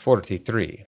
43. 0.00 0.86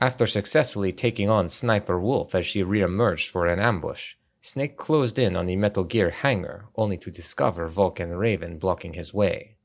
After 0.00 0.26
successfully 0.26 0.90
taking 0.90 1.30
on 1.30 1.48
Sniper 1.48 1.96
Wolf 1.96 2.34
as 2.34 2.44
she 2.44 2.64
reemerged 2.64 3.28
for 3.28 3.46
an 3.46 3.60
ambush, 3.60 4.16
Snake 4.40 4.76
closed 4.76 5.16
in 5.16 5.36
on 5.36 5.46
the 5.46 5.54
Metal 5.54 5.84
Gear 5.84 6.10
hangar 6.10 6.66
only 6.74 6.98
to 6.98 7.12
discover 7.12 7.68
Vulcan 7.68 8.10
Raven 8.10 8.58
blocking 8.58 8.94
his 8.94 9.14
way. 9.14 9.58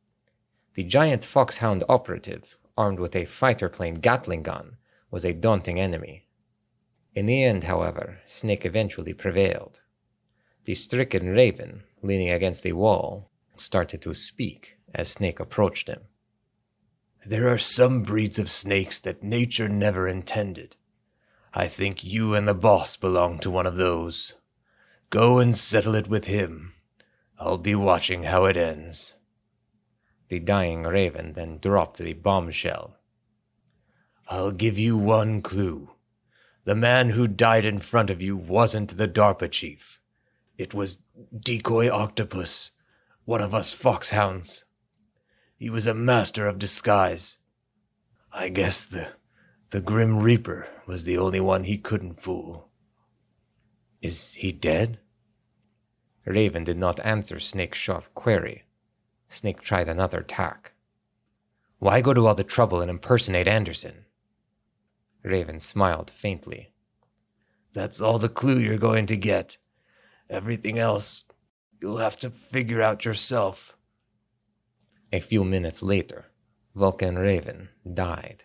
The 0.75 0.83
giant 0.83 1.23
Foxhound 1.23 1.83
operative, 1.89 2.55
armed 2.77 2.99
with 2.99 3.15
a 3.15 3.25
fighter 3.25 3.67
plane 3.67 3.95
Gatling 3.95 4.43
gun, 4.43 4.77
was 5.09 5.25
a 5.25 5.33
daunting 5.33 5.79
enemy. 5.79 6.27
In 7.15 7.25
the 7.25 7.43
end, 7.43 7.63
however, 7.63 8.19
Snake 8.27 8.63
eventually 8.63 9.15
prevailed. 9.15 9.81
The 10.65 10.75
stricken 10.75 11.29
Raven, 11.29 11.81
leaning 12.03 12.29
against 12.29 12.63
a 12.67 12.73
wall, 12.73 13.31
started 13.57 14.03
to 14.03 14.13
speak 14.13 14.77
as 14.93 15.09
Snake 15.09 15.39
approached 15.39 15.87
him. 15.87 16.01
There 17.29 17.47
are 17.47 17.59
some 17.59 18.01
breeds 18.01 18.39
of 18.39 18.49
snakes 18.49 18.99
that 19.01 19.21
nature 19.21 19.69
never 19.69 20.07
intended. 20.07 20.75
I 21.53 21.67
think 21.67 22.03
you 22.03 22.33
and 22.33 22.47
the 22.47 22.55
boss 22.55 22.95
belong 22.95 23.37
to 23.41 23.51
one 23.51 23.67
of 23.67 23.75
those. 23.75 24.33
Go 25.11 25.37
and 25.37 25.55
settle 25.55 25.93
it 25.93 26.07
with 26.07 26.25
him. 26.25 26.73
I'll 27.37 27.59
be 27.59 27.75
watching 27.75 28.23
how 28.23 28.45
it 28.45 28.57
ends. 28.57 29.13
The 30.29 30.39
dying 30.39 30.85
raven 30.85 31.33
then 31.33 31.59
dropped 31.59 31.99
the 31.99 32.13
bombshell. 32.13 32.97
I'll 34.27 34.51
give 34.51 34.79
you 34.79 34.97
one 34.97 35.43
clue. 35.43 35.91
The 36.65 36.73
man 36.73 37.11
who 37.11 37.27
died 37.27 37.63
in 37.63 37.77
front 37.77 38.09
of 38.09 38.23
you 38.23 38.35
wasn't 38.35 38.97
the 38.97 39.07
DARPA 39.07 39.51
chief. 39.51 39.99
It 40.57 40.73
was 40.73 40.97
Decoy 41.39 41.91
Octopus, 41.91 42.71
one 43.25 43.41
of 43.41 43.53
us 43.53 43.71
foxhounds. 43.71 44.65
He 45.59 45.69
was 45.69 45.85
a 45.85 45.93
master 45.93 46.47
of 46.47 46.57
disguise. 46.57 47.37
I 48.31 48.47
guess 48.47 48.85
the 48.85 49.09
the 49.71 49.81
Grim 49.81 50.19
Reaper 50.19 50.69
was 50.87 51.03
the 51.03 51.17
only 51.17 51.41
one 51.41 51.65
he 51.65 51.77
couldn't 51.77 52.21
fool. 52.21 52.69
Is 54.01 54.35
he 54.35 54.53
dead? 54.53 54.99
Raven 56.25 56.63
did 56.63 56.77
not 56.77 57.01
answer 57.01 57.39
Snake's 57.41 57.77
sharp 57.77 58.05
query. 58.15 58.63
Snake 59.27 59.61
tried 59.61 59.89
another 59.89 60.21
tack. 60.21 60.71
Why 61.77 61.99
go 61.99 62.13
to 62.13 62.25
all 62.25 62.35
the 62.35 62.43
trouble 62.45 62.79
and 62.79 62.89
impersonate 62.89 63.47
Anderson? 63.47 64.05
Raven 65.23 65.59
smiled 65.59 66.09
faintly. 66.09 66.71
That's 67.73 68.01
all 68.01 68.17
the 68.17 68.29
clue 68.29 68.59
you're 68.59 68.77
going 68.77 69.07
to 69.07 69.17
get. 69.17 69.57
Everything 70.29 70.79
else, 70.79 71.25
you'll 71.81 71.97
have 71.97 72.15
to 72.21 72.29
figure 72.29 72.81
out 72.81 73.03
yourself. 73.03 73.75
A 75.11 75.19
few 75.19 75.43
minutes 75.43 75.81
later, 75.81 76.27
Vulcan 76.75 77.17
Raven 77.17 77.69
died. 77.91 78.43